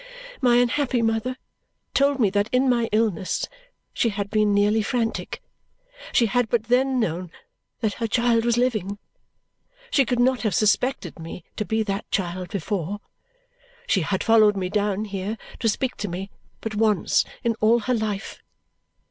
My 0.41 0.55
unhappy 0.55 1.03
mother 1.03 1.37
told 1.93 2.19
me 2.19 2.31
that 2.31 2.49
in 2.51 2.67
my 2.67 2.89
illness 2.91 3.47
she 3.93 4.09
had 4.09 4.31
been 4.31 4.51
nearly 4.51 4.81
frantic. 4.81 5.43
She 6.11 6.25
had 6.25 6.49
but 6.49 6.63
then 6.63 6.99
known 6.99 7.29
that 7.81 7.93
her 8.01 8.07
child 8.07 8.43
was 8.43 8.57
living. 8.57 8.97
She 9.91 10.03
could 10.03 10.17
not 10.19 10.41
have 10.41 10.55
suspected 10.55 11.19
me 11.19 11.43
to 11.55 11.65
be 11.65 11.83
that 11.83 12.09
child 12.09 12.49
before. 12.49 12.99
She 13.85 14.01
had 14.01 14.23
followed 14.23 14.57
me 14.57 14.69
down 14.69 15.05
here 15.05 15.37
to 15.59 15.69
speak 15.69 15.95
to 15.97 16.07
me 16.07 16.31
but 16.61 16.73
once 16.73 17.23
in 17.43 17.53
all 17.61 17.81
her 17.81 17.93
life. 17.93 18.41